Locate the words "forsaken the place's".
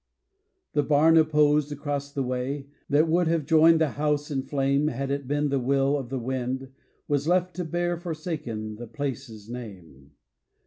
7.97-9.47